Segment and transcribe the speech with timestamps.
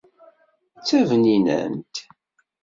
[0.77, 1.95] D tabninant!